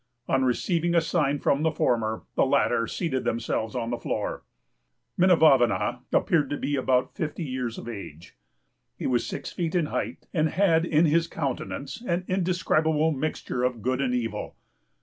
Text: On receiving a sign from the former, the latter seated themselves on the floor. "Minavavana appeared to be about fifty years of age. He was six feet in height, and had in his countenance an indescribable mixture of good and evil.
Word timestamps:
On 0.27 0.43
receiving 0.43 0.95
a 0.95 0.99
sign 1.01 1.37
from 1.37 1.61
the 1.61 1.69
former, 1.71 2.23
the 2.33 2.43
latter 2.43 2.87
seated 2.87 3.23
themselves 3.23 3.75
on 3.75 3.91
the 3.91 3.99
floor. 3.99 4.41
"Minavavana 5.15 5.99
appeared 6.11 6.49
to 6.49 6.57
be 6.57 6.75
about 6.75 7.13
fifty 7.13 7.43
years 7.43 7.77
of 7.77 7.87
age. 7.87 8.35
He 8.95 9.05
was 9.05 9.27
six 9.27 9.51
feet 9.51 9.75
in 9.75 9.85
height, 9.93 10.25
and 10.33 10.49
had 10.49 10.85
in 10.87 11.05
his 11.05 11.27
countenance 11.27 12.01
an 12.01 12.25
indescribable 12.27 13.11
mixture 13.11 13.63
of 13.63 13.83
good 13.83 14.01
and 14.01 14.15
evil. 14.15 14.55